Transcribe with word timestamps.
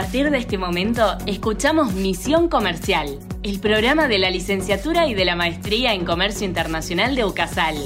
partir 0.00 0.30
de 0.30 0.38
este 0.38 0.56
momento, 0.56 1.18
escuchamos 1.26 1.92
Misión 1.92 2.48
Comercial, 2.48 3.18
el 3.42 3.60
programa 3.60 4.08
de 4.08 4.18
la 4.18 4.30
licenciatura 4.30 5.06
y 5.06 5.12
de 5.12 5.26
la 5.26 5.36
maestría 5.36 5.92
en 5.92 6.06
Comercio 6.06 6.46
Internacional 6.46 7.14
de 7.14 7.26
UCASAL. 7.26 7.76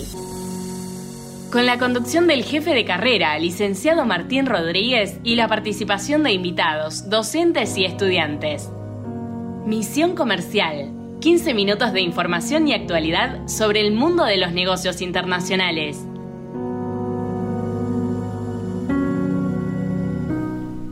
Con 1.51 1.67
la 1.67 1.77
conducción 1.77 2.29
del 2.29 2.45
jefe 2.45 2.73
de 2.73 2.85
carrera, 2.85 3.37
licenciado 3.41 4.07
Martín 4.07 4.47
Rodríguez, 4.47 5.19
y 5.25 5.35
la 5.35 5.49
participación 5.49 6.23
de 6.23 6.31
invitados, 6.31 7.11
docentes 7.11 7.77
y 7.77 7.85
estudiantes. 7.85 8.71
Misión 9.67 10.15
Comercial. 10.15 10.93
15 11.21 11.53
minutos 11.53 11.93
de 11.93 12.03
información 12.03 12.69
y 12.69 12.75
actualidad 12.75 13.49
sobre 13.49 13.81
el 13.81 13.91
mundo 13.91 14.25
de 14.25 14.37
los 14.37 14.53
negocios 14.53 15.01
internacionales. 15.01 16.07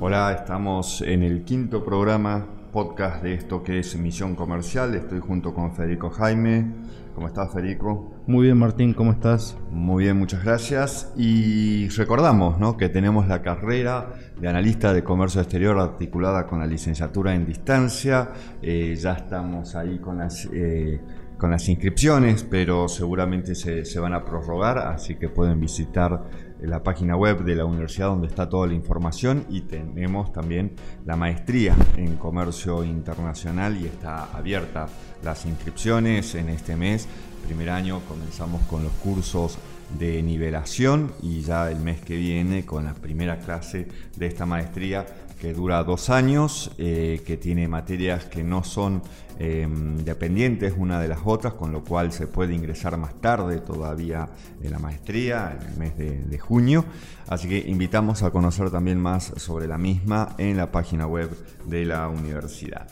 Hola, 0.04 0.32
estamos 0.32 1.00
en 1.00 1.22
el 1.22 1.44
quinto 1.44 1.84
programa 1.84 2.44
podcast 2.72 3.22
de 3.22 3.34
esto 3.34 3.62
que 3.62 3.78
es 3.78 3.94
Misión 3.96 4.34
Comercial. 4.34 4.96
Estoy 4.96 5.20
junto 5.20 5.54
con 5.54 5.76
Federico 5.76 6.10
Jaime. 6.10 6.72
¿Cómo 7.14 7.28
estás, 7.28 7.52
Federico? 7.52 8.12
Muy 8.26 8.46
bien, 8.46 8.58
Martín, 8.58 8.94
¿cómo 8.94 9.12
estás? 9.12 9.56
Muy 9.70 10.02
bien, 10.02 10.18
muchas 10.18 10.42
gracias. 10.42 11.12
Y 11.16 11.88
recordamos 11.90 12.58
¿no? 12.58 12.76
que 12.76 12.88
tenemos 12.88 13.28
la 13.28 13.42
carrera 13.42 14.14
de 14.40 14.48
analista 14.48 14.92
de 14.92 15.04
comercio 15.04 15.40
exterior 15.40 15.78
articulada 15.78 16.48
con 16.48 16.58
la 16.58 16.66
licenciatura 16.66 17.36
en 17.36 17.46
distancia. 17.46 18.30
Eh, 18.60 18.96
ya 18.98 19.12
estamos 19.12 19.76
ahí 19.76 20.00
con 20.00 20.18
las... 20.18 20.48
Eh, 20.52 21.00
con 21.42 21.50
las 21.50 21.68
inscripciones, 21.68 22.46
pero 22.48 22.86
seguramente 22.86 23.56
se, 23.56 23.84
se, 23.84 23.98
van 23.98 24.14
a 24.14 24.24
prorrogar, 24.24 24.78
así 24.78 25.16
que 25.16 25.28
pueden 25.28 25.58
visitar 25.58 26.22
la 26.60 26.84
página 26.84 27.16
web 27.16 27.42
de 27.42 27.56
la 27.56 27.64
universidad 27.64 28.06
donde 28.06 28.28
está 28.28 28.48
toda 28.48 28.68
la 28.68 28.74
información 28.74 29.44
y 29.48 29.62
tenemos 29.62 30.32
también 30.32 30.76
la 31.04 31.16
maestría 31.16 31.74
en 31.96 32.14
comercio 32.14 32.84
internacional 32.84 33.76
y 33.76 33.86
está 33.86 34.26
abierta 34.26 34.86
las 35.24 35.44
inscripciones 35.44 36.36
en 36.36 36.48
este 36.48 36.76
mes. 36.76 37.08
Primer 37.44 37.70
año 37.70 38.02
comenzamos 38.06 38.62
con 38.68 38.84
los 38.84 38.92
cursos 38.92 39.58
de 39.98 40.22
nivelación 40.22 41.12
y 41.22 41.42
ya 41.42 41.70
el 41.70 41.80
mes 41.80 42.00
que 42.00 42.16
viene 42.16 42.64
con 42.64 42.84
la 42.84 42.94
primera 42.94 43.38
clase 43.38 43.88
de 44.16 44.26
esta 44.26 44.46
maestría 44.46 45.06
que 45.40 45.52
dura 45.52 45.82
dos 45.82 46.08
años, 46.08 46.70
eh, 46.78 47.20
que 47.26 47.36
tiene 47.36 47.66
materias 47.66 48.26
que 48.26 48.44
no 48.44 48.62
son 48.62 49.02
em, 49.40 49.96
dependientes 49.96 50.72
una 50.76 51.00
de 51.00 51.08
las 51.08 51.18
otras, 51.24 51.54
con 51.54 51.72
lo 51.72 51.82
cual 51.82 52.12
se 52.12 52.28
puede 52.28 52.54
ingresar 52.54 52.96
más 52.96 53.20
tarde 53.20 53.58
todavía 53.58 54.28
en 54.62 54.70
la 54.70 54.78
maestría, 54.78 55.58
en 55.60 55.68
el 55.68 55.78
mes 55.78 55.96
de 55.96 56.38
junio. 56.38 56.84
Así 57.26 57.48
que 57.48 57.58
invitamos 57.58 58.22
a 58.22 58.30
conocer 58.30 58.70
también 58.70 59.00
más 59.00 59.32
sobre 59.36 59.66
la 59.66 59.78
misma 59.78 60.36
en 60.38 60.56
la 60.56 60.70
página 60.70 61.08
web 61.08 61.28
de 61.66 61.86
la 61.86 62.08
universidad. 62.08 62.86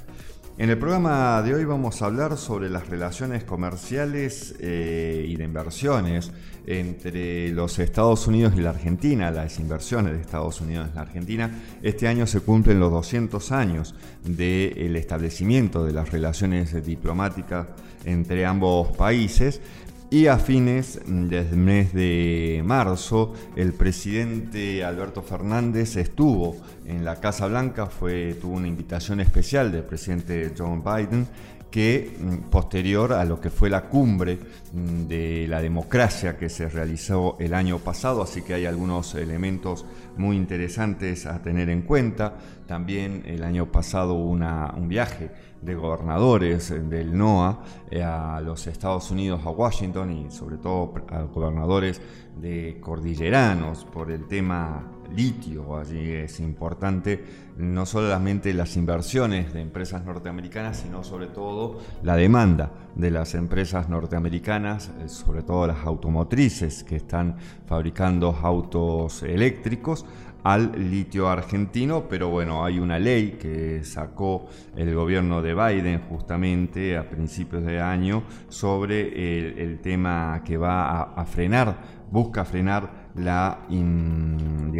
En 0.61 0.69
el 0.69 0.77
programa 0.77 1.41
de 1.41 1.55
hoy 1.55 1.65
vamos 1.65 2.03
a 2.03 2.05
hablar 2.05 2.37
sobre 2.37 2.69
las 2.69 2.87
relaciones 2.87 3.45
comerciales 3.45 4.55
eh, 4.61 5.25
y 5.27 5.35
de 5.37 5.45
inversiones 5.45 6.33
entre 6.67 7.49
los 7.49 7.79
Estados 7.79 8.27
Unidos 8.27 8.53
y 8.55 8.61
la 8.61 8.69
Argentina, 8.69 9.31
las 9.31 9.59
inversiones 9.59 10.13
de 10.13 10.21
Estados 10.21 10.61
Unidos 10.61 10.91
en 10.91 10.97
la 10.97 11.01
Argentina. 11.01 11.51
Este 11.81 12.09
año 12.09 12.27
se 12.27 12.41
cumplen 12.41 12.79
los 12.79 12.91
200 12.91 13.53
años 13.53 13.95
del 14.23 14.97
establecimiento 14.97 15.83
de 15.83 15.95
las 15.95 16.11
relaciones 16.11 16.85
diplomáticas 16.85 17.69
entre 18.05 18.45
ambos 18.45 18.95
países 18.95 19.63
y 20.11 20.27
a 20.27 20.39
fines 20.39 21.01
del 21.07 21.57
mes 21.57 21.95
de 21.95 22.63
marzo, 22.65 23.33
el 23.55 23.73
presidente 23.73 24.83
Alberto 24.83 25.23
Fernández 25.23 25.97
estuvo 25.97 26.57
en 26.85 27.05
la 27.05 27.21
Casa 27.21 27.47
Blanca, 27.47 27.87
fue, 27.87 28.35
tuvo 28.35 28.57
una 28.57 28.67
invitación 28.67 29.21
especial 29.21 29.71
del 29.71 29.85
presidente 29.85 30.53
John 30.59 30.83
Biden 30.83 31.29
que 31.71 32.17
mm, 32.19 32.51
posterior 32.51 33.13
a 33.13 33.25
lo 33.25 33.41
que 33.41 33.51
fue 33.51 33.71
la 33.71 33.83
cumbre 33.83 34.37
mm, 34.73 35.07
de 35.07 35.47
la 35.49 35.63
democracia 35.63 36.37
que 36.37 36.49
se 36.49 36.69
realizó 36.69 37.37
el 37.39 37.55
año 37.55 37.79
pasado, 37.79 38.23
así 38.23 38.43
que 38.43 38.55
hay 38.55 38.67
algunos 38.67 39.15
elementos 39.15 39.87
muy 40.17 40.37
interesantes 40.37 41.27
a 41.27 41.41
tener 41.41 41.69
en 41.69 41.83
cuenta. 41.83 42.35
También 42.67 43.23
el 43.27 43.45
año 43.45 43.67
pasado 43.71 44.15
hubo 44.15 44.31
un 44.31 44.89
viaje 44.89 45.31
de 45.63 45.75
gobernadores 45.75 46.71
del 46.89 47.17
NOA 47.17 47.63
eh, 47.91 48.03
a 48.03 48.41
los 48.41 48.67
Estados 48.67 49.11
Unidos, 49.11 49.43
a 49.45 49.51
Washington 49.51 50.11
y 50.13 50.31
sobre 50.31 50.57
todo 50.57 50.95
a 51.09 51.23
gobernadores 51.23 52.01
de 52.37 52.79
cordilleranos 52.81 53.85
por 53.85 54.11
el 54.11 54.27
tema 54.27 55.01
litio. 55.15 55.77
Allí 55.77 56.13
es 56.13 56.41
importante 56.41 57.25
no 57.57 57.85
solamente 57.85 58.55
las 58.55 58.77
inversiones 58.77 59.53
de 59.53 59.61
empresas 59.61 60.05
norteamericanas, 60.05 60.79
sino 60.79 61.05
sobre 61.05 61.27
todo 61.27 61.79
la 62.03 62.17
demanda 62.17 62.73
de 62.95 63.11
las 63.11 63.35
empresas 63.35 63.89
norteamericanas, 63.89 64.91
eh, 65.01 65.09
sobre 65.09 65.43
todo 65.43 65.67
las 65.67 65.85
automotrices 65.85 66.85
que 66.85 66.97
están 66.97 67.37
fabricando 67.67 68.37
autos 68.43 69.23
eléctricos 69.23 70.07
al 70.43 70.73
litio 70.91 71.29
argentino, 71.29 72.05
pero 72.09 72.29
bueno, 72.29 72.65
hay 72.65 72.79
una 72.79 72.99
ley 72.99 73.39
que 73.41 73.85
sacó 73.85 74.49
el 74.77 74.95
gobierno 74.95 75.43
de 75.43 75.55
Biden 75.55 76.01
justamente 76.09 76.97
a 76.97 77.09
principios 77.09 77.65
de 77.65 77.81
año 77.81 78.23
sobre 78.49 79.39
el, 79.63 79.81
tema 79.81 80.43
que 80.45 80.57
va 80.57 81.03
a, 81.03 81.25
frenar, 81.25 81.79
busca 82.11 82.45
frenar 82.45 83.11
la, 83.15 83.61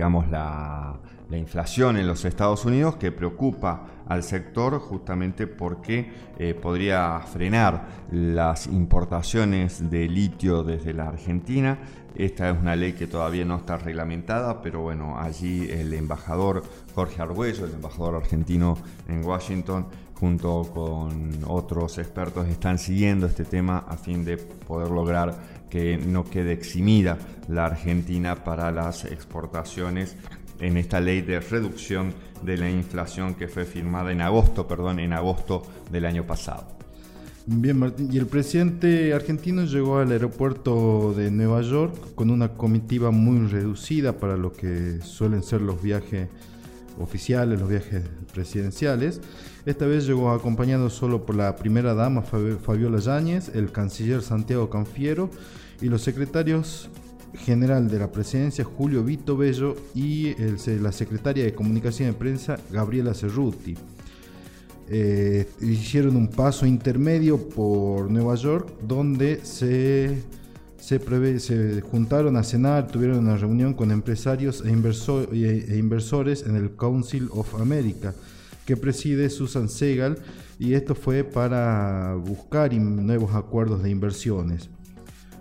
digamos, 0.01 0.31
la, 0.31 0.99
inflación 1.33 1.99
en 1.99 2.07
los 2.07 2.25
Estados 2.25 2.65
Unidos 2.65 2.97
que 2.97 3.13
preocupa 3.13 3.87
al 4.09 4.23
sector 4.23 4.81
justamente 4.81 5.47
porque 5.47 6.11
eh, 6.39 6.55
podría 6.55 7.21
frenar 7.21 7.87
las 8.11 8.67
importaciones 8.67 9.91
de 9.91 10.09
litio 10.09 10.65
desde 10.65 10.95
la 10.95 11.09
Argentina. 11.09 11.79
Esta 12.17 12.51
es 12.51 12.59
una 12.59 12.75
ley 12.75 12.95
que 12.95 13.07
todavía 13.07 13.45
no 13.45 13.57
está 13.57 13.77
reglamentada, 13.77 14.63
pero 14.63 14.81
bueno, 14.81 15.21
allí 15.21 15.71
el 15.71 15.93
embajador 15.93 16.65
Jorge 16.95 17.21
Argüello, 17.21 17.67
el 17.67 17.75
embajador 17.75 18.17
argentino 18.17 18.79
en 19.07 19.23
Washington, 19.25 19.87
junto 20.15 20.69
con 20.75 21.45
otros 21.47 21.99
expertos, 21.99 22.49
están 22.49 22.79
siguiendo 22.79 23.27
este 23.27 23.45
tema 23.45 23.85
a 23.87 23.97
fin 23.97 24.25
de 24.25 24.39
poder 24.39 24.91
lograr 24.91 25.60
que 25.71 25.97
no 25.97 26.25
quede 26.25 26.53
eximida 26.53 27.19
la 27.49 27.67
Argentina 27.67 28.45
para 28.45 28.71
las 28.71 29.05
exportaciones 29.05 30.17
en 30.61 30.77
esta 30.77 31.01
ley 31.01 31.23
de 31.23 31.41
reducción 31.41 32.13
de 32.43 32.57
la 32.57 32.71
inflación 32.71 33.35
que 33.35 33.49
fue 33.49 33.65
firmada 33.65 34.13
en 34.13 34.21
agosto, 34.21 34.67
perdón, 34.67 34.99
en 35.01 35.13
agosto 35.13 35.63
del 35.91 36.05
año 36.05 36.27
pasado. 36.27 36.81
Bien, 37.47 37.79
Martín. 37.79 38.11
Y 38.13 38.19
el 38.19 38.27
presidente 38.27 39.13
argentino 39.15 39.65
llegó 39.65 39.99
al 39.99 40.13
aeropuerto 40.13 41.15
de 41.15 41.31
Nueva 41.31 41.63
York 41.63 42.15
con 42.15 42.31
una 42.31 42.51
comitiva 42.51 43.11
muy 43.11 43.47
reducida 43.49 44.13
para 44.13 44.37
lo 44.37 44.53
que 44.53 45.01
suelen 45.03 45.43
ser 45.43 45.63
los 45.63 45.83
viajes 45.83 46.29
oficiales, 47.01 47.59
los 47.59 47.69
viajes 47.69 48.03
presidenciales. 48.33 49.21
Esta 49.67 49.87
vez 49.87 50.07
llegó 50.07 50.31
acompañado 50.31 50.91
solo 50.91 51.25
por 51.27 51.37
la 51.37 51.57
primera 51.57 51.95
dama 51.95 52.23
Fabiola 52.23 52.99
Yáñez, 52.99 53.51
el 53.55 53.73
canciller 53.73 54.23
Santiago 54.23 54.71
Canfiero 54.71 55.31
y 55.81 55.87
los 55.87 56.03
secretarios 56.03 56.89
general 57.35 57.89
de 57.89 57.99
la 57.99 58.11
presidencia 58.11 58.65
Julio 58.65 59.05
Vito 59.05 59.37
Bello 59.37 59.77
y 59.95 60.35
la 60.81 60.93
secretaria 60.93 61.45
de 61.45 61.55
comunicación 61.55 62.11
y 62.11 62.13
prensa 62.13 62.59
Gabriela 62.71 63.15
Cerruti. 63.15 63.77
Eh, 64.93 65.49
hicieron 65.61 66.17
un 66.17 66.29
paso 66.29 66.67
intermedio 66.67 67.49
por 67.49 68.11
Nueva 68.11 68.35
York 68.35 68.73
donde 68.83 69.45
se, 69.45 70.21
se, 70.81 70.99
prevé, 70.99 71.39
se 71.41 71.81
juntaron 71.83 72.37
a 72.37 72.43
cenar, 72.43 72.89
tuvieron 72.89 73.19
una 73.19 73.37
reunión 73.37 73.75
con 73.75 73.91
empresarios 73.91 74.63
e, 74.65 74.71
e, 74.71 75.79
inversores 75.79 76.45
en 76.45 76.57
el 76.57 76.75
Council 76.75 77.29
of 77.31 77.61
America 77.61 78.15
que 78.65 78.77
preside 78.77 79.31
Susan 79.31 79.69
Segal 79.69 80.19
y 80.59 80.75
esto 80.75 80.95
fue 80.95 81.25
para 81.25 82.15
buscar 82.15 82.73
nuevos 82.75 83.35
acuerdos 83.35 83.83
de 83.83 83.91
inversiones. 83.91 84.69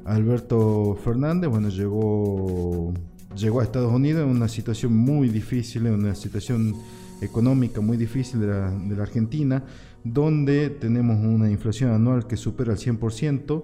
Alberto 0.05 0.97
Fernández, 1.03 1.49
bueno, 1.49 1.69
llegó, 1.69 2.93
llegó 3.35 3.59
a 3.59 3.63
Estados 3.63 3.93
Unidos 3.93 4.23
en 4.23 4.29
una 4.29 4.47
situación 4.47 4.95
muy 4.95 5.29
difícil, 5.29 5.85
en 5.85 5.93
una 5.93 6.15
situación 6.15 6.75
económica 7.21 7.81
muy 7.81 7.97
difícil 7.97 8.39
de 8.39 8.47
la, 8.47 9.01
Argentina, 9.01 9.63
donde 10.03 10.69
tenemos 10.69 11.17
una 11.23 11.51
inflación 11.51 11.91
anual 11.91 12.25
que 12.27 12.37
supera 12.37 12.73
el 12.73 12.79
100%, 12.79 13.63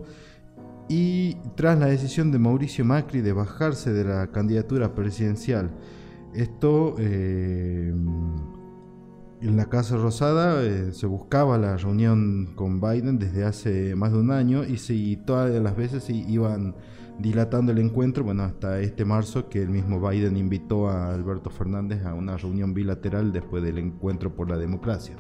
y 0.88 1.36
tras 1.56 1.80
la 1.80 1.88
decisión 1.88 2.32
de 2.32 2.40
Mauricio 2.40 2.86
Macri 2.86 3.22
de 3.22 3.34
bajarse 3.34 3.92
de 3.92 4.04
la 4.04 4.28
candidatura 4.28 4.94
presidencial, 4.94 5.72
esto 6.34 6.96
eh, 7.00 7.94
en 9.42 9.58
la 9.58 9.66
Casa 9.66 9.98
Rosada 9.98 10.64
eh, 10.64 10.92
se 10.92 11.08
buscaba 11.08 11.58
la 11.58 11.78
reunión 11.78 12.54
con 12.56 12.80
Biden 12.80 13.20
desde 13.20 13.46
hace 13.46 13.96
más 13.96 14.12
de 14.12 14.20
un 14.20 14.32
año 14.32 14.64
y, 14.64 14.78
si 14.78 15.18
todas 15.18 15.52
las 15.62 15.76
veces 15.76 16.10
iban 16.10 16.76
dilatando 17.20 17.72
el 17.72 17.80
encuentro, 17.80 18.24
bueno, 18.24 18.44
hasta 18.44 18.80
este 18.80 19.06
marzo 19.06 19.50
que 19.50 19.62
el 19.62 19.70
mismo 19.70 20.00
Biden 20.00 20.38
invitó 20.38 20.90
a 20.90 21.14
Alberto 21.14 21.50
Fernández 21.50 22.06
a 22.06 22.14
una 22.14 22.38
reunión 22.38 22.74
bilateral 22.74 23.32
después 23.32 23.64
del 23.64 23.78
encuentro 23.78 24.36
por 24.36 24.50
la 24.50 24.58
democracia. 24.58 25.16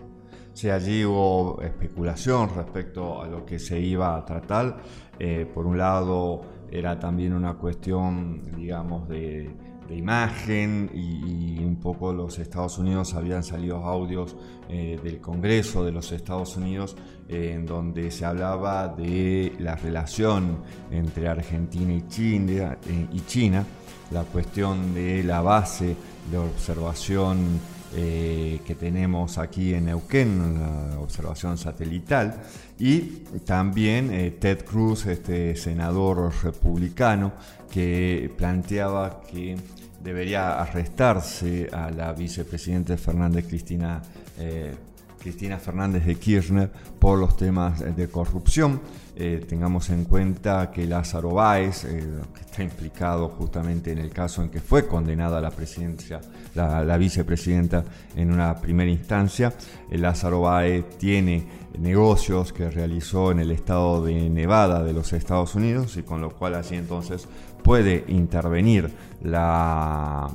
Sí, 0.55 0.69
allí 0.69 1.03
hubo 1.03 1.61
especulación 1.61 2.49
respecto 2.55 3.21
a 3.21 3.27
lo 3.27 3.45
que 3.45 3.59
se 3.59 3.77
iba 3.77 4.15
a 4.15 4.23
tratar. 4.23 4.77
Eh, 5.19 5.45
por 5.53 5.65
un 5.65 5.77
lado, 5.77 6.43
era 6.71 6.97
también 6.97 7.33
una 7.33 7.55
cuestión, 7.55 8.55
digamos, 8.55 9.09
de, 9.09 9.53
imagen 9.89 10.89
y, 10.95 11.59
un 11.59 11.75
poco 11.75 12.13
los 12.13 12.39
Estados 12.39 12.79
Unidos 12.79 13.13
habían 13.13 13.43
salido 13.43 13.83
audios 13.83 14.35
eh, 14.69 14.97
del 15.03 15.19
Congreso 15.19 15.83
de 15.85 15.91
los 15.91 16.11
Estados 16.11 16.57
Unidos 16.57 16.95
eh, 17.29 17.51
en 17.53 17.67
donde 17.67 18.09
se 18.09 18.25
hablaba 18.25 18.87
de 18.87 19.53
la 19.59 19.75
relación 19.75 20.63
entre 20.89 21.27
Argentina 21.27 21.93
y 21.93 23.19
China 23.27 23.63
la 24.09 24.23
cuestión 24.23 24.93
de 24.95 25.23
la 25.23 25.41
base 25.41 25.95
de 26.31 26.37
observación 26.37 27.59
eh, 27.93 28.59
que 28.65 28.75
tenemos 28.75 29.37
aquí 29.37 29.73
en 29.73 29.85
Neuquén, 29.85 30.59
la 30.59 30.99
observación 30.99 31.57
satelital, 31.57 32.41
y 32.79 32.99
también 33.45 34.11
eh, 34.11 34.31
Ted 34.31 34.65
Cruz, 34.65 35.05
este 35.05 35.55
senador 35.55 36.33
republicano, 36.43 37.33
que 37.71 38.31
planteaba 38.37 39.21
que 39.21 39.55
debería 40.03 40.61
arrestarse 40.61 41.69
a 41.71 41.89
la 41.91 42.13
vicepresidenta 42.13 42.97
Fernández 42.97 43.47
Cristina. 43.47 44.01
Eh, 44.37 44.73
Cristina 45.25 45.57
Fernández 45.57 46.05
de 46.05 46.13
Kirchner 46.17 46.69
por 46.99 47.17
los 47.17 47.35
temas 47.35 47.79
de 47.95 48.07
corrupción. 48.09 48.79
Eh, 49.15 49.43
tengamos 49.49 49.89
en 49.89 50.03
cuenta 50.03 50.69
que 50.69 50.85
Lázaro 50.85 51.31
Báez, 51.31 51.83
eh, 51.85 52.03
que 52.31 52.41
está 52.41 52.61
implicado 52.61 53.29
justamente 53.29 53.91
en 53.91 53.97
el 53.97 54.11
caso 54.11 54.43
en 54.43 54.49
que 54.49 54.59
fue 54.59 54.87
condenada 54.87 55.41
la 55.41 55.49
presidencia, 55.49 56.21
la, 56.53 56.97
vicepresidenta 56.97 57.83
en 58.15 58.31
una 58.31 58.61
primera 58.61 58.91
instancia, 58.91 59.51
eh, 59.89 59.97
Lázaro 59.97 60.41
Báez 60.41 60.85
tiene 60.99 61.47
negocios 61.79 62.53
que 62.53 62.69
realizó 62.69 63.31
en 63.31 63.39
el 63.39 63.49
estado 63.49 64.05
de 64.05 64.29
Nevada 64.29 64.83
de 64.83 64.93
los 64.93 65.11
Estados 65.11 65.55
Unidos 65.55 65.97
y 65.97 66.03
con 66.03 66.21
lo 66.21 66.35
cual 66.35 66.53
así 66.53 66.75
entonces 66.75 67.27
puede 67.63 68.05
intervenir 68.09 68.93
la, 69.23 70.29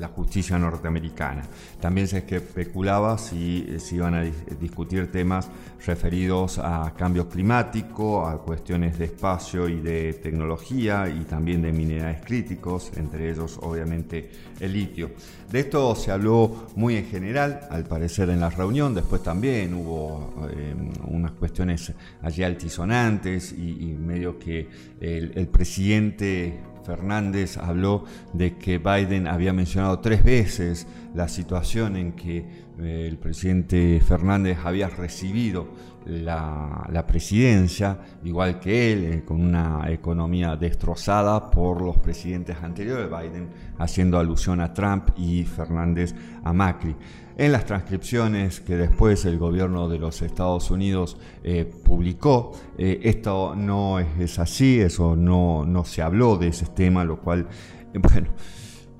la 0.00 0.08
justicia 0.08 0.58
norteamericana. 0.58 1.42
También 1.78 2.08
se 2.08 2.18
especulaba 2.26 3.18
si 3.18 3.66
se 3.78 3.96
iban 3.96 4.14
a 4.14 4.22
discutir 4.58 5.12
temas 5.12 5.48
referidos 5.86 6.58
a 6.58 6.92
cambio 6.96 7.28
climático, 7.28 8.26
a 8.26 8.42
cuestiones 8.42 8.98
de 8.98 9.04
espacio 9.04 9.68
y 9.68 9.80
de 9.80 10.14
tecnología 10.14 11.08
y 11.08 11.24
también 11.24 11.62
de 11.62 11.72
minerales 11.72 12.22
críticos, 12.24 12.90
entre 12.96 13.30
ellos 13.30 13.58
obviamente 13.62 14.30
el 14.58 14.72
litio. 14.72 15.10
De 15.50 15.60
esto 15.60 15.94
se 15.94 16.10
habló 16.10 16.68
muy 16.76 16.96
en 16.96 17.06
general, 17.06 17.60
al 17.70 17.84
parecer 17.84 18.30
en 18.30 18.40
la 18.40 18.50
reunión, 18.50 18.94
después 18.94 19.22
también 19.22 19.74
hubo 19.74 20.48
eh, 20.50 20.74
unas 21.08 21.32
cuestiones 21.32 21.92
allí 22.22 22.42
altisonantes 22.42 23.52
y, 23.52 23.90
medio 24.00 24.38
que 24.38 24.68
el 25.00 25.48
presidente 25.48 26.58
Fernández 26.84 27.56
habló 27.56 28.04
de 28.32 28.56
que 28.56 28.78
Biden 28.78 29.26
había 29.26 29.52
mencionado 29.52 30.00
tres 30.00 30.22
veces 30.24 30.86
la 31.14 31.28
situación 31.28 31.96
en 31.96 32.12
que 32.12 32.44
eh, 32.78 33.06
el 33.08 33.18
presidente 33.18 34.00
Fernández 34.00 34.58
había 34.64 34.88
recibido 34.88 35.68
la, 36.10 37.04
presidencia, 37.06 37.98
igual 38.24 38.60
que 38.60 38.92
él, 38.92 39.04
eh, 39.04 39.24
con 39.24 39.40
una 39.40 39.90
economía 39.90 40.56
destrozada 40.56 41.50
por 41.50 41.80
los 41.80 41.96
presidentes 41.98 42.56
anteriores, 42.62 43.08
Biden 43.08 43.48
haciendo 43.78 44.18
alusión 44.18 44.60
a 44.60 44.74
Trump 44.74 45.10
y 45.16 45.44
Fernández 45.44 46.14
a 46.44 46.52
Macri. 46.52 46.94
En 47.36 47.52
las 47.52 47.64
transcripciones 47.64 48.60
que 48.60 48.76
después 48.76 49.24
el 49.24 49.38
gobierno 49.38 49.88
de 49.88 49.98
los 49.98 50.20
Estados 50.20 50.70
Unidos 50.70 51.16
eh, 51.42 51.64
publicó, 51.84 52.52
esto 52.76 53.54
no 53.56 53.98
es, 53.98 54.38
así, 54.38 54.80
eso 54.80 55.16
no, 55.16 55.64
no 55.64 55.84
se 55.84 56.02
habló 56.02 56.36
de 56.36 56.48
ese 56.48 56.66
tema, 56.66 57.04
lo 57.04 57.18
cual, 57.20 57.48
bueno, 57.94 58.28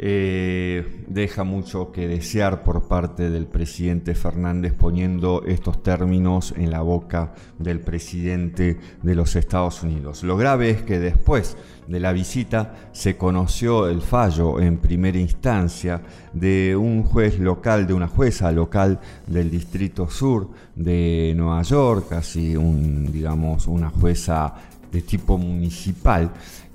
eh, 0.02 1.04
deja 1.08 1.44
mucho 1.44 1.92
que 1.92 2.08
desear 2.08 2.62
por 2.62 2.88
parte 2.88 3.28
del 3.28 3.46
presidente 3.46 4.14
Fernández 4.14 4.72
poniendo 4.72 5.42
estos 5.46 5.82
términos 5.82 6.54
en 6.56 6.70
la 6.70 6.80
boca 6.80 7.34
del 7.58 7.80
presidente 7.80 8.78
de 9.02 9.14
los 9.14 9.36
Estados 9.36 9.82
Unidos. 9.82 10.22
Lo 10.22 10.38
grave 10.38 10.70
es 10.70 10.80
que 10.80 10.98
después 10.98 11.58
de 11.86 12.00
la 12.00 12.12
visita 12.12 12.76
se 12.92 13.18
conoció 13.18 13.88
el 13.88 14.00
fallo 14.00 14.58
en 14.58 14.78
primera 14.78 15.18
instancia 15.18 16.00
de 16.32 16.74
un 16.76 17.02
juez 17.02 17.38
local, 17.38 17.86
de 17.86 17.92
una 17.92 18.08
jueza 18.08 18.50
local 18.52 19.00
del 19.26 19.50
Distrito 19.50 20.08
Sur 20.08 20.48
de 20.76 21.34
Nueva 21.36 21.60
York, 21.60 22.06
casi 22.08 22.56
un, 22.56 23.12
digamos, 23.12 23.66
una 23.66 23.90
jueza 23.90 24.54
de 24.90 25.02
tipo 25.02 25.36
municipal, 25.36 26.32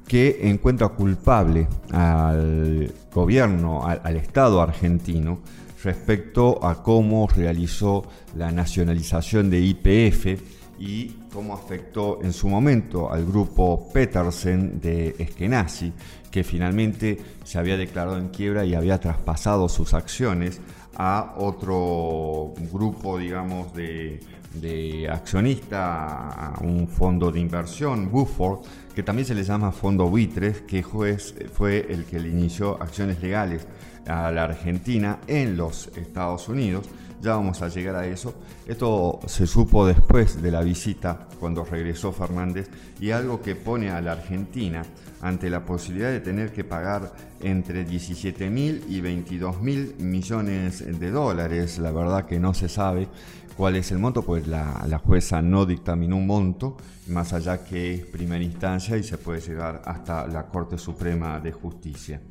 que 0.08 0.50
encuentra 0.50 0.90
culpable 0.90 1.68
al 1.92 2.94
gobierno, 3.14 3.86
al, 3.86 4.16
Estado 4.18 4.62
argentino, 4.62 5.40
respecto 5.84 6.64
a 6.66 6.82
cómo 6.84 7.28
realizó 7.28 8.06
la 8.36 8.52
nacionalización 8.52 9.50
de 9.50 9.62
IPF 9.62 10.42
y 10.80 11.08
cómo 11.32 11.54
afectó 11.54 12.20
en 12.22 12.34
su 12.34 12.48
momento 12.50 13.12
al 13.12 13.26
grupo 13.26 13.90
Petersen 13.94 14.80
de 14.80 15.16
Eskenazi, 15.18 15.94
que 16.32 16.44
finalmente 16.44 17.18
se 17.44 17.58
había 17.58 17.78
declarado 17.78 18.18
en 18.18 18.30
quiebra 18.30 18.66
y 18.66 18.76
había 18.76 19.00
traspasado 19.00 19.70
sus 19.70 19.94
acciones 19.94 20.60
a 20.96 21.36
otro 21.38 22.54
grupo, 22.72 23.18
digamos, 23.18 23.74
de, 23.74 24.20
de 24.54 25.10
accionista, 25.10 26.30
a 26.30 26.60
un 26.62 26.88
fondo 26.88 27.32
de 27.32 27.40
inversión, 27.40 28.10
Buford, 28.10 28.60
que 28.94 29.04
también 29.04 29.26
se 29.26 29.36
le 29.36 29.44
llama 29.44 29.72
fondo 29.72 30.08
buitres, 30.08 30.62
que 30.62 30.84
fue 30.84 31.88
el 31.90 32.06
que 32.06 32.20
le 32.20 32.30
inició 32.30 32.82
acciones 32.82 33.22
legales 33.22 33.68
a 34.08 34.32
la 34.32 34.46
Argentina 34.46 35.20
en 35.28 35.58
los 35.58 35.88
Estados 35.96 36.48
Unidos. 36.48 36.88
Ya 37.22 37.36
vamos 37.36 37.62
a 37.62 37.70
llegar 37.70 37.96
a 37.96 38.06
eso. 38.06 38.36
Esto 38.68 39.20
se 39.26 39.48
supo 39.48 39.86
después 39.88 40.42
de 40.42 40.52
la 40.52 40.62
visita, 40.62 41.28
cuando 41.40 41.64
regresó 41.66 42.12
Fernández, 42.12 42.70
y 43.00 43.12
algo 43.12 43.42
que 43.42 43.56
pone 43.56 43.90
a 43.90 44.00
la 44.02 44.14
Argentina 44.14 44.84
ante 45.26 45.50
la 45.50 45.66
posibilidad 45.66 46.12
de 46.12 46.20
tener 46.20 46.52
que 46.52 46.64
pagar 46.64 47.12
entre 47.42 47.84
17 47.84 48.48
mil 48.52 48.84
y 48.88 49.02
22 49.02 49.60
mil 49.60 49.96
millones 49.98 51.00
de 51.00 51.10
dólares. 51.10 51.80
La 51.80 51.92
verdad 51.92 52.28
que 52.28 52.40
no 52.40 52.54
se 52.54 52.70
sabe 52.70 53.08
cuál 53.58 53.76
es 53.76 53.92
el 53.92 53.98
monto, 53.98 54.22
pues 54.22 54.48
la, 54.48 55.02
jueza 55.04 55.42
no 55.42 55.66
dictaminó 55.66 56.18
un 56.18 56.28
monto, 56.28 56.78
más 57.08 57.34
allá 57.34 57.64
que 57.64 57.96
es 57.96 58.06
primera 58.06 58.44
instancia 58.44 58.98
y 58.98 59.04
se 59.04 59.18
puede 59.18 59.42
llegar 59.42 59.82
hasta 59.86 60.28
la 60.28 60.46
Corte 60.46 60.78
Suprema 60.78 61.40
de 61.40 61.52
Justicia. 61.52 62.22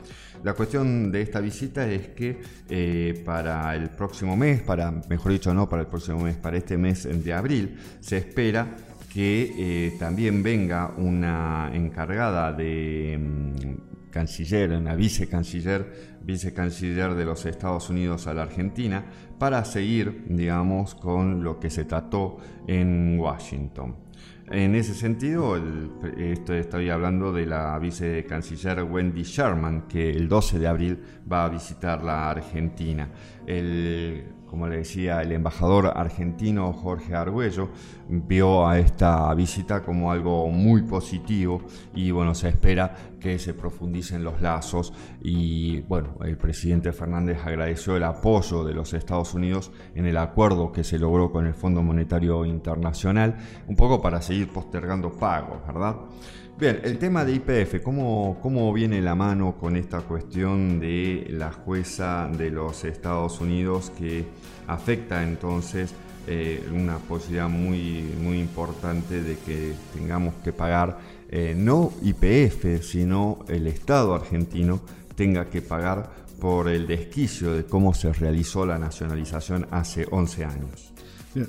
La 0.45 0.53
cuestión 0.53 1.11
de 1.11 1.23
esta 1.23 1.41
visita 1.41 1.91
es 1.91 2.09
que 2.09 2.41
eh, 2.69 3.23
para 3.25 3.75
el 3.75 3.91
próximo 3.91 4.37
mes, 4.37 4.63
para, 4.63 4.93
mejor 5.09 5.33
dicho, 5.33 5.53
no 5.53 5.69
para 5.69 5.83
el 5.83 5.89
próximo 5.89 6.21
mes, 6.21 6.37
para 6.37 6.59
este 6.59 6.79
mes 6.79 7.09
de 7.25 7.33
abril, 7.33 7.77
se 7.99 8.19
espera 8.19 8.69
que 9.15 9.55
eh, 9.57 9.97
también 9.97 10.43
venga 10.43 10.93
una 10.97 11.71
encargada 11.73 12.53
de 12.53 13.17
mm, 13.17 14.11
canciller, 14.11 14.73
una 14.73 14.97
vicecanciller, 14.97 16.19
vicecanciller 16.21 17.15
de 17.15 17.25
los 17.25 17.47
Estados 17.47 17.89
Unidos 17.91 18.27
a 18.27 18.35
la 18.35 18.43
Argentina, 18.43 19.05
para 19.39 19.65
seguir, 19.65 20.25
digamos, 20.29 20.95
con 20.95 21.43
lo 21.43 21.59
que 21.59 21.71
se 21.71 21.85
trató 21.85 22.39
en 22.67 23.19
Washington. 23.19 23.97
En 24.51 24.75
ese 24.75 24.95
sentido, 24.95 25.57
estoy 26.19 26.91
hablando 26.91 27.33
de 27.33 27.47
la 27.47 27.79
vicecanciller 27.79 28.83
Wendy 28.85 29.23
Sherman, 29.23 29.89
que 29.89 30.11
el 30.11 30.29
12 30.29 30.59
de 30.59 30.67
abril 30.67 31.03
va 31.31 31.47
a 31.47 31.49
visitar 31.49 32.03
la 32.03 32.31
Argentina. 32.31 33.09
El 33.47 34.25
como 34.55 34.69
le 34.69 34.77
decía, 34.77 35.21
el 35.21 35.33
embajador 35.33 35.93
argentino 35.97 36.73
Jorge 36.73 37.13
Argüello 37.13 37.71
vio 38.09 38.69
a 38.69 38.79
esta 38.79 39.35
visita 39.35 39.83
como 39.83 40.13
algo 40.13 40.49
muy 40.49 40.83
positivo 40.83 41.61
y 41.93 42.13
bueno, 42.13 42.37
se 42.37 42.51
espera 42.51 42.95
que 43.19 43.41
se 43.41 43.53
profundicen 43.55 44.23
los 44.23 44.41
lazos 44.41 44.93
y 45.21 45.81
bueno, 45.81 46.19
el 46.23 46.37
presidente 46.37 46.93
Fernández 46.93 47.45
agradeció 47.45 47.97
el 47.97 48.05
apoyo 48.05 48.63
de 48.63 48.75
los 48.75 48.95
Estados 48.95 49.24
Unidos 49.33 49.71
en 49.95 50.05
el 50.05 50.19
acuerdo 50.19 50.73
que 50.73 50.85
se 50.85 50.99
logró 50.99 51.33
con 51.33 51.47
el 51.47 51.55
Fondo 51.55 51.83
Monetario 51.83 52.45
Internacional, 52.45 53.37
un 53.67 53.77
poco 53.77 54.03
para 54.03 54.21
seguir 54.21 54.49
postergando 54.49 55.13
pagos, 55.13 55.67
¿verdad? 55.67 55.97
Bien, 56.59 56.81
el 56.85 56.99
tema 56.99 57.25
de 57.25 57.33
IPF, 57.33 57.83
¿cómo, 57.83 58.39
¿cómo 58.41 58.73
viene 58.73 59.01
la 59.01 59.15
mano 59.15 59.57
con 59.59 59.77
esta 59.77 60.03
cuestión 60.03 60.79
de 60.79 61.27
la 61.31 61.51
jueza 61.51 62.29
de 62.29 62.51
los 62.51 62.85
Estados 62.85 63.41
Unidos 63.41 63.91
que 63.99 64.25
afecta 64.69 65.25
entonces 65.25 65.95
eh, 66.27 66.65
una 66.73 66.99
posibilidad 66.99 67.49
muy, 67.49 68.03
muy 68.23 68.39
importante 68.39 69.21
de 69.23 69.37
que 69.39 69.75
tengamos 69.93 70.35
que 70.45 70.53
pagar 70.53 70.99
eh, 71.29 71.55
no 71.57 71.93
IPF, 72.03 72.83
sino 72.83 73.41
el 73.49 73.67
Estado 73.67 74.15
argentino 74.15 74.81
tenga 75.17 75.51
que 75.51 75.61
pagar 75.61 76.24
por 76.45 76.69
el 76.69 76.87
desquicio 76.87 77.55
de 77.55 77.65
cómo 77.65 77.95
se 77.95 78.13
realizó 78.13 78.67
la 78.67 78.79
nacionalización 78.79 79.67
hace 79.71 80.07
11 80.11 80.45
años. 80.45 80.93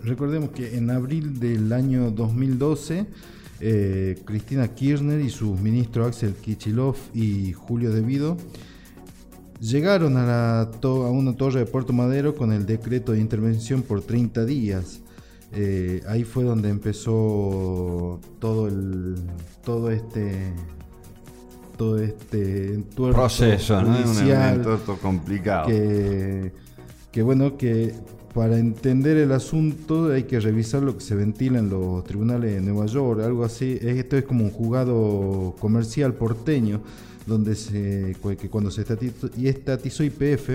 Recordemos 0.05 0.51
que 0.51 0.77
en 0.77 0.89
abril 0.89 1.37
del 1.37 1.73
año 1.73 2.11
2012, 2.11 3.05
eh, 3.59 4.17
Cristina 4.23 4.69
Kirchner 4.69 5.19
y 5.19 5.29
sus 5.29 5.59
ministros 5.59 6.07
Axel 6.07 6.33
Kichilov 6.35 6.95
y 7.13 7.51
Julio 7.51 7.91
Devido 7.91 8.37
llegaron 9.59 10.15
a, 10.15 10.61
a 10.61 10.87
una 10.87 11.35
torre 11.35 11.59
de 11.59 11.65
Puerto 11.65 11.91
Madero 11.91 12.33
con 12.33 12.53
el 12.53 12.65
decreto 12.65 13.11
de 13.11 13.19
intervención 13.19 13.81
por 13.81 14.01
30 14.01 14.45
días. 14.45 15.01
Eh, 15.51 16.03
ahí 16.07 16.23
fue 16.23 16.45
donde 16.45 16.69
empezó 16.69 18.21
todo 18.39 18.69
el 18.69 19.17
todo 19.61 19.91
este 19.91 20.53
todo 21.77 21.99
este 21.99 22.83
proceso, 22.95 23.81
¿no? 23.81 23.97
Un 23.97 24.97
complicado. 25.01 25.67
Que, 25.67 26.51
que 27.11 27.21
bueno, 27.21 27.57
que 27.57 27.93
para 28.33 28.57
entender 28.57 29.15
el 29.15 29.31
asunto 29.31 30.11
hay 30.11 30.23
que 30.23 30.39
revisar 30.41 30.83
lo 30.83 30.97
que 30.97 31.03
se 31.03 31.15
ventila 31.15 31.59
en 31.59 31.69
los 31.69 32.03
tribunales 32.03 32.53
de 32.53 32.61
Nueva 32.61 32.85
York, 32.85 33.21
algo 33.23 33.45
así. 33.45 33.79
Esto 33.81 34.17
es 34.17 34.25
como 34.25 34.43
un 34.43 34.51
juzgado 34.51 35.55
comercial 35.57 36.13
porteño, 36.13 36.81
donde 37.25 37.55
se, 37.55 38.15
que 38.37 38.49
cuando 38.49 38.71
se 38.71 38.81
estatizó 38.81 40.03
IPF, 40.03 40.49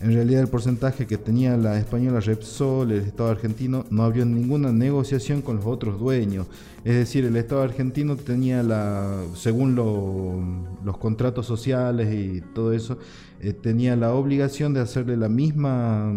en 0.00 0.12
realidad 0.12 0.42
el 0.42 0.48
porcentaje 0.48 1.06
que 1.06 1.16
tenía 1.16 1.56
la 1.56 1.78
española 1.78 2.20
Repsol, 2.20 2.92
el 2.92 3.02
Estado 3.02 3.30
argentino, 3.30 3.84
no 3.90 4.02
había 4.02 4.24
ninguna 4.24 4.72
negociación 4.72 5.40
con 5.40 5.56
los 5.56 5.66
otros 5.66 5.98
dueños. 5.98 6.46
Es 6.84 6.94
decir, 6.94 7.24
el 7.24 7.36
Estado 7.36 7.62
argentino 7.62 8.16
tenía 8.16 8.62
la, 8.62 9.22
según 9.34 9.74
los 9.76 10.96
contratos 10.98 11.46
sociales 11.46 12.12
y 12.12 12.40
todo 12.54 12.72
eso, 12.72 12.98
eh, 13.40 13.52
tenía 13.52 13.96
la 13.96 14.12
obligación 14.14 14.74
de 14.74 14.80
hacerle 14.80 15.16
la 15.16 15.28
misma, 15.28 16.12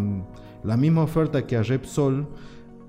la 0.63 0.75
misma 0.75 1.03
oferta 1.03 1.45
que 1.45 1.55
a 1.55 1.63
Repsol 1.63 2.27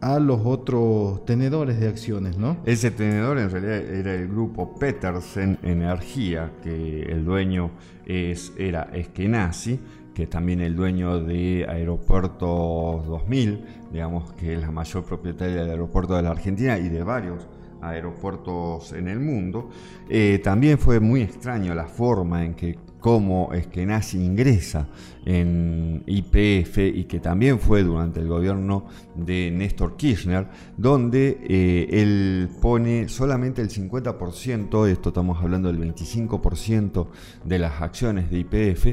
a 0.00 0.18
los 0.18 0.40
otros 0.44 1.24
tenedores 1.26 1.80
de 1.80 1.88
acciones, 1.88 2.38
¿no? 2.38 2.56
Ese 2.64 2.90
tenedor 2.90 3.38
en 3.38 3.50
realidad 3.50 3.78
era 3.78 4.14
el 4.14 4.28
grupo 4.28 4.74
Petersen 4.78 5.58
Energía, 5.62 6.52
que 6.62 7.02
el 7.02 7.24
dueño 7.24 7.72
es, 8.06 8.52
era 8.56 8.90
Eskenazi, 8.92 9.80
que 10.18 10.26
también 10.26 10.60
el 10.60 10.74
dueño 10.74 11.20
de 11.20 11.64
Aeropuertos 11.68 13.06
2000, 13.06 13.64
digamos 13.92 14.32
que 14.32 14.54
es 14.54 14.60
la 14.60 14.72
mayor 14.72 15.04
propietaria 15.04 15.60
del 15.60 15.70
aeropuerto 15.70 16.16
de 16.16 16.22
la 16.24 16.30
Argentina 16.30 16.76
y 16.76 16.88
de 16.88 17.04
varios 17.04 17.46
aeropuertos 17.80 18.94
en 18.94 19.06
el 19.06 19.20
mundo. 19.20 19.70
Eh, 20.08 20.40
también 20.42 20.76
fue 20.76 20.98
muy 20.98 21.20
extraño 21.20 21.72
la 21.72 21.86
forma 21.86 22.44
en 22.44 22.54
que 22.54 22.76
cómo 23.00 23.50
es 23.52 23.66
que 23.66 23.86
Nazi 23.86 24.18
ingresa 24.18 24.88
en 25.24 26.02
IPF 26.06 26.78
y 26.78 27.04
que 27.04 27.20
también 27.20 27.60
fue 27.60 27.82
durante 27.82 28.20
el 28.20 28.28
gobierno 28.28 28.86
de 29.14 29.50
Néstor 29.50 29.96
Kirchner, 29.96 30.48
donde 30.76 31.38
eh, 31.48 31.88
él 31.90 32.48
pone 32.60 33.08
solamente 33.08 33.62
el 33.62 33.68
50%, 33.68 34.88
esto 34.88 35.08
estamos 35.10 35.42
hablando 35.42 35.72
del 35.72 35.94
25% 35.94 37.06
de 37.44 37.58
las 37.58 37.82
acciones 37.82 38.30
de 38.30 38.38
IPF, 38.38 38.84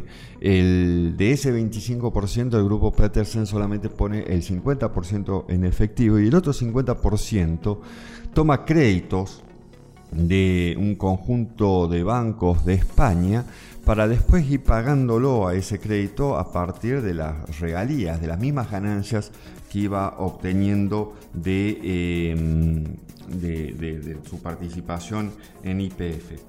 de 0.42 1.32
ese 1.32 1.54
25% 1.54 2.58
el 2.58 2.64
grupo 2.66 2.92
Petersen 2.92 3.46
solamente 3.46 3.90
pone 3.90 4.24
el 4.24 4.44
50% 4.44 5.46
en 5.48 5.66
efectivo 5.66 6.20
y 6.20 6.28
el 6.28 6.36
otro 6.36 6.54
50% 6.54 7.80
toma 8.34 8.66
créditos 8.66 9.42
de 10.12 10.76
un 10.80 10.96
conjunto 10.96 11.88
de 11.88 12.04
bancos 12.04 12.66
de 12.66 12.76
España 12.76 13.46
para 13.86 14.08
después 14.08 14.50
ir 14.50 14.64
pagándolo 14.64 15.48
a 15.48 15.54
ese 15.54 15.80
crédito 15.80 16.38
a 16.38 16.52
partir 16.52 17.04
de 17.04 17.14
las 17.14 17.60
regalías, 17.60 18.20
de 18.20 18.28
las 18.28 18.40
mismas 18.40 18.72
ganancias 18.72 19.32
que 19.72 19.80
iba 19.80 20.16
obteniendo 20.18 21.14
de, 21.34 22.32
em, 22.32 22.84
de, 23.28 24.18
su 24.28 24.42
participación 24.42 25.32
en 25.64 25.82
IPF. 25.82 26.40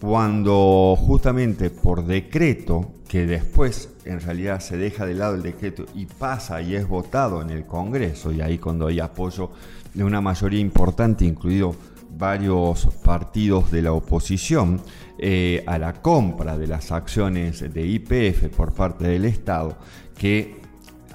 Cuando 0.00 0.96
justamente 0.98 1.70
por 1.70 2.06
decreto, 2.06 2.92
que 3.06 3.26
después 3.26 3.90
en 4.06 4.20
realidad 4.20 4.60
se 4.60 4.78
deja 4.78 5.04
de 5.04 5.14
lado 5.14 5.34
el 5.34 5.42
decreto 5.42 5.84
y 5.94 6.06
pasa 6.06 6.62
y 6.62 6.74
es 6.74 6.88
votado 6.88 7.42
en 7.42 7.50
el 7.50 7.66
Congreso, 7.66 8.32
y 8.32 8.40
ahí 8.40 8.58
cuando 8.58 8.86
hay 8.86 9.00
apoyo 9.00 9.50
de 9.92 10.02
una 10.02 10.22
mayoría 10.22 10.60
importante, 10.60 11.26
incluido 11.26 11.76
varios 12.16 12.86
partidos 13.04 13.70
de 13.70 13.82
la 13.82 13.92
oposición, 13.92 14.80
eh, 15.18 15.62
a 15.66 15.78
la 15.78 15.94
compra 15.94 16.58
de 16.58 16.66
las 16.66 16.92
acciones 16.92 17.72
de 17.72 17.86
IPF 17.86 18.48
por 18.56 18.72
parte 18.72 19.06
del 19.06 19.24
Estado, 19.24 19.76
que 20.16 20.60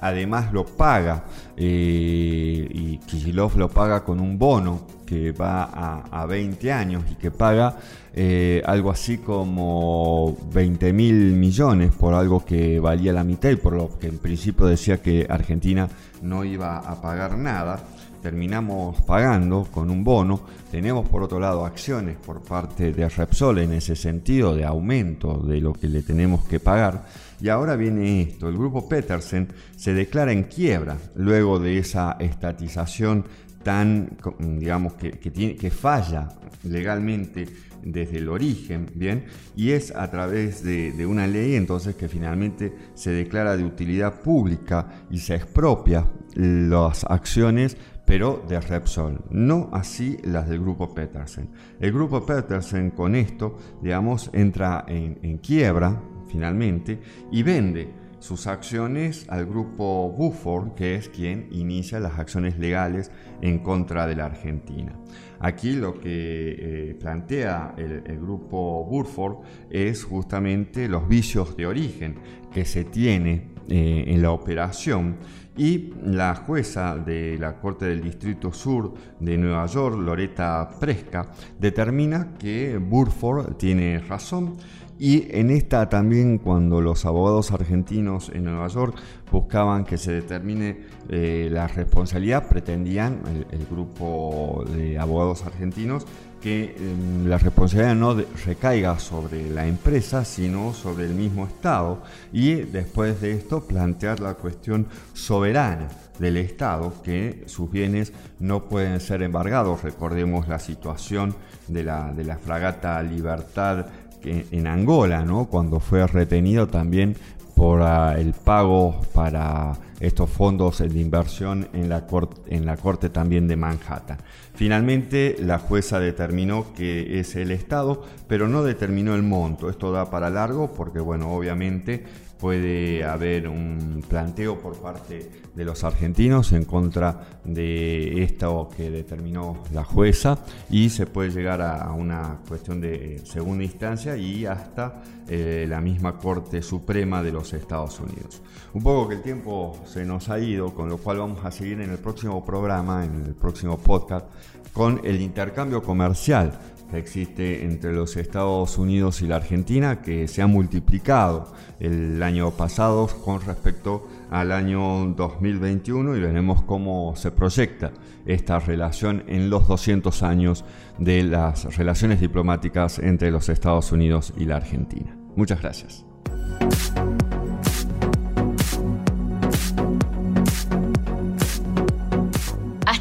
además 0.00 0.52
lo 0.52 0.64
paga, 0.64 1.24
eh, 1.56 2.68
y 2.70 2.98
Kicillof 2.98 3.56
lo 3.56 3.68
paga 3.68 4.04
con 4.04 4.20
un 4.20 4.38
bono 4.38 4.86
que 5.04 5.32
va 5.32 5.64
a, 6.10 6.26
20 6.26 6.70
años 6.70 7.02
y 7.10 7.14
que 7.14 7.30
paga 7.30 7.76
eh, 8.12 8.62
algo 8.66 8.90
así 8.90 9.18
como 9.18 10.36
20 10.52 10.92
mil 10.92 11.14
millones 11.32 11.92
por 11.94 12.12
algo 12.12 12.44
que 12.44 12.78
valía 12.78 13.14
la 13.14 13.24
mitad 13.24 13.48
y 13.48 13.56
por 13.56 13.72
lo 13.72 13.98
que 13.98 14.08
en 14.08 14.18
principio 14.18 14.66
decía 14.66 15.00
que 15.00 15.26
Argentina 15.28 15.88
no 16.20 16.44
iba 16.44 16.78
a 16.78 17.00
pagar 17.00 17.38
nada 17.38 17.82
terminamos 18.22 19.00
pagando 19.02 19.66
con 19.70 19.90
un 19.90 20.04
bono. 20.04 20.40
Tenemos 20.70 21.08
por 21.08 21.22
otro 21.22 21.40
lado 21.40 21.64
acciones 21.64 22.16
por 22.16 22.42
parte 22.42 22.92
de 22.92 23.08
Repsol 23.08 23.58
en 23.58 23.72
ese 23.72 23.96
sentido 23.96 24.54
de 24.54 24.64
aumento 24.64 25.38
de 25.38 25.60
lo 25.60 25.72
que 25.72 25.88
le 25.88 26.02
tenemos 26.02 26.44
que 26.44 26.60
pagar. 26.60 27.06
Y 27.40 27.48
ahora 27.48 27.76
viene 27.76 28.22
esto, 28.22 28.48
el 28.48 28.56
grupo 28.56 28.88
Petersen 28.88 29.48
se 29.76 29.94
declara 29.94 30.32
en 30.32 30.44
quiebra 30.44 30.98
luego 31.14 31.58
de 31.58 31.78
esa 31.78 32.16
estatización 32.18 33.24
tan, 33.62 34.16
digamos, 34.38 34.94
que, 34.94 35.12
tiene, 35.12 35.56
que 35.56 35.70
falla 35.70 36.28
legalmente 36.64 37.46
desde 37.82 38.18
el 38.18 38.28
origen, 38.28 38.90
¿bien? 38.94 39.26
Y 39.56 39.70
es 39.70 39.94
a 39.94 40.10
través 40.10 40.62
de, 40.64 40.92
de, 40.92 41.06
una 41.06 41.26
ley 41.26 41.54
entonces 41.54 41.94
que 41.94 42.08
finalmente 42.08 42.72
se 42.94 43.10
declara 43.10 43.56
de 43.56 43.64
utilidad 43.64 44.20
pública 44.20 45.04
y 45.10 45.18
se 45.18 45.34
expropia 45.34 46.06
las 46.34 47.04
acciones 47.04 47.76
pero 48.08 48.42
de 48.48 48.58
Repsol, 48.58 49.20
no 49.28 49.68
así 49.70 50.16
las 50.24 50.48
del 50.48 50.60
grupo 50.60 50.94
Petersen. 50.94 51.50
El 51.78 51.92
grupo 51.92 52.24
Petersen 52.24 52.90
con 52.92 53.14
esto, 53.14 53.58
digamos, 53.82 54.30
entra 54.32 54.86
en, 54.88 55.36
quiebra 55.38 56.00
finalmente 56.26 56.98
y 57.30 57.42
vende 57.42 57.92
sus 58.18 58.46
acciones 58.46 59.26
al 59.28 59.44
grupo 59.44 60.10
Buford, 60.10 60.74
que 60.74 60.94
es 60.94 61.10
quien 61.10 61.48
inicia 61.50 62.00
las 62.00 62.18
acciones 62.18 62.58
legales 62.58 63.12
en 63.42 63.58
contra 63.58 64.06
de 64.06 64.16
la 64.16 64.24
Argentina. 64.24 64.98
Aquí 65.38 65.74
lo 65.74 66.00
que 66.00 66.08
eh, 66.08 66.96
plantea 66.98 67.74
el, 67.76 68.18
grupo 68.18 68.86
Buford 68.86 69.40
es 69.68 70.02
justamente 70.02 70.88
los 70.88 71.06
vicios 71.06 71.58
de 71.58 71.66
origen 71.66 72.14
que 72.50 72.64
se 72.64 72.84
tiene 72.84 73.57
eh, 73.68 74.04
en 74.06 74.22
la 74.22 74.30
operación. 74.30 75.16
Y 75.56 75.92
la 76.04 76.36
jueza 76.36 76.96
de 76.96 77.36
la 77.38 77.58
Corte 77.58 77.86
del 77.86 78.00
Distrito 78.00 78.52
Sur 78.52 78.94
de 79.18 79.36
Nueva 79.36 79.66
York, 79.66 79.96
Loretta 79.98 80.68
Presca, 80.78 81.32
determina 81.58 82.34
que 82.38 82.78
Burford 82.78 83.56
tiene 83.56 83.98
razón 83.98 84.56
y 84.98 85.28
en 85.30 85.50
esta 85.50 85.88
también 85.88 86.38
cuando 86.38 86.80
los 86.80 87.06
abogados 87.06 87.52
argentinos 87.52 88.30
en 88.34 88.44
Nueva 88.44 88.66
York 88.68 88.96
buscaban 89.30 89.84
que 89.84 89.96
se 89.96 90.12
determine 90.12 90.80
eh, 91.08 91.48
la 91.50 91.68
responsabilidad, 91.68 92.48
pretendían 92.48 93.20
el, 93.50 93.66
grupo 93.66 94.64
de 94.74 94.98
abogados 94.98 95.44
argentinos 95.44 96.06
que 96.40 96.76
em, 96.78 97.26
la 97.26 97.38
responsabilidad 97.38 97.94
no 97.94 98.16
recaiga 98.44 98.98
sobre 98.98 99.50
la 99.50 99.66
empresa, 99.66 100.24
sino 100.24 100.72
sobre 100.72 101.04
el 101.04 101.14
mismo 101.14 101.46
Estado, 101.46 102.00
y 102.32 102.54
después 102.54 103.20
de 103.20 103.32
esto 103.32 103.64
plantear 103.64 104.20
la 104.20 104.34
cuestión 104.34 104.86
soberana 105.14 105.88
del 106.18 106.36
Estado, 106.36 106.92
que 107.02 107.44
sus 107.46 107.70
bienes 107.70 108.12
no 108.38 108.64
pueden 108.64 109.00
ser 109.00 109.22
embargados. 109.22 109.82
Recordemos 109.82 110.48
la 110.48 110.58
situación 110.58 111.34
de 111.66 111.84
la, 111.84 112.12
de 112.12 112.24
la 112.24 112.36
fragata 112.36 113.02
Libertad 113.02 113.86
en 114.24 114.66
Angola, 114.66 115.24
¿no? 115.24 115.46
cuando 115.46 115.80
fue 115.80 116.06
retenido 116.06 116.66
también 116.66 117.16
por 117.54 117.82
ah, 117.82 118.14
el 118.16 118.32
pago 118.34 119.00
para 119.12 119.72
estos 120.00 120.30
fondos 120.30 120.78
de 120.78 121.00
inversión 121.00 121.68
en 121.72 121.88
la, 121.88 122.06
en 122.46 122.64
la 122.64 122.76
Corte 122.76 123.08
también 123.10 123.48
de 123.48 123.56
Manhattan. 123.56 124.18
Finalmente, 124.58 125.36
la 125.38 125.60
jueza 125.60 126.00
determinó 126.00 126.72
que 126.74 127.20
es 127.20 127.36
el 127.36 127.52
Estado, 127.52 128.02
pero 128.26 128.48
no 128.48 128.64
determinó 128.64 129.14
el 129.14 129.22
monto. 129.22 129.70
Esto 129.70 129.92
da 129.92 130.10
para 130.10 130.30
largo 130.30 130.72
porque, 130.72 130.98
bueno, 130.98 131.32
obviamente 131.32 132.04
puede 132.40 133.04
haber 133.04 133.48
un 133.48 134.02
planteo 134.08 134.58
por 134.58 134.76
parte 134.80 135.30
de 135.54 135.64
los 135.64 135.84
argentinos 135.84 136.52
en 136.52 136.64
contra 136.64 137.40
de 137.44 138.22
esto 138.24 138.68
que 138.76 138.90
determinó 138.90 139.62
la 139.72 139.84
jueza 139.84 140.38
y 140.70 140.90
se 140.90 141.06
puede 141.06 141.30
llegar 141.30 141.62
a 141.62 141.92
una 141.92 142.38
cuestión 142.48 142.80
de 142.80 143.20
segunda 143.24 143.64
instancia 143.64 144.16
y 144.16 144.46
hasta 144.46 145.02
eh, 145.28 145.66
la 145.68 145.80
misma 145.80 146.16
Corte 146.16 146.62
Suprema 146.62 147.22
de 147.22 147.32
los 147.32 147.52
Estados 147.52 148.00
Unidos. 148.00 148.40
Un 148.72 148.82
poco 148.82 149.08
que 149.08 149.16
el 149.16 149.22
tiempo 149.22 149.78
se 149.84 150.04
nos 150.04 150.28
ha 150.28 150.38
ido, 150.38 150.72
con 150.74 150.88
lo 150.88 150.98
cual 150.98 151.18
vamos 151.18 151.44
a 151.44 151.50
seguir 151.50 151.80
en 151.80 151.90
el 151.90 151.98
próximo 151.98 152.44
programa, 152.44 153.04
en 153.04 153.26
el 153.26 153.34
próximo 153.34 153.78
podcast, 153.78 154.26
con 154.72 155.00
el 155.04 155.20
intercambio 155.20 155.82
comercial 155.82 156.58
que 156.90 156.98
existe 156.98 157.64
entre 157.64 157.92
los 157.92 158.16
Estados 158.16 158.78
Unidos 158.78 159.20
y 159.22 159.26
la 159.26 159.36
Argentina, 159.36 160.00
que 160.00 160.26
se 160.26 160.42
ha 160.42 160.46
multiplicado 160.46 161.52
el 161.80 162.22
año 162.22 162.50
pasado 162.50 163.06
con 163.06 163.40
respecto 163.42 164.08
al 164.30 164.52
año 164.52 165.06
2021 165.16 166.16
y 166.16 166.20
veremos 166.20 166.62
cómo 166.62 167.14
se 167.16 167.30
proyecta 167.30 167.92
esta 168.26 168.58
relación 168.58 169.24
en 169.26 169.50
los 169.50 169.68
200 169.68 170.22
años 170.22 170.64
de 170.98 171.22
las 171.22 171.76
relaciones 171.76 172.20
diplomáticas 172.20 172.98
entre 172.98 173.30
los 173.30 173.48
Estados 173.48 173.92
Unidos 173.92 174.32
y 174.36 174.44
la 174.44 174.56
Argentina. 174.56 175.16
Muchas 175.36 175.60
gracias. 175.60 176.04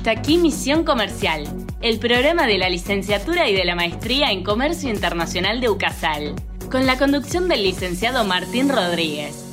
Aquí 0.08 0.38
Misión 0.38 0.86
Comercial 0.86 1.68
el 1.82 2.00
programa 2.00 2.48
de 2.48 2.58
la 2.58 2.70
licenciatura 2.70 3.48
y 3.50 3.54
de 3.54 3.64
la 3.64 3.76
maestría 3.76 4.32
en 4.32 4.44
Comercio 4.44 4.90
Internacional 4.90 5.62
de 5.62 5.70
UCASAL, 5.70 6.34
con 6.72 6.86
la 6.86 6.98
conducción 6.98 7.48
del 7.48 7.64
licenciado 7.64 8.24
Martín 8.24 8.70
Rodríguez. 8.70 9.44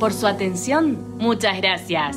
Por 0.00 0.12
su 0.12 0.26
atención, 0.26 1.18
muchas 1.18 1.58
gracias. 1.58 2.16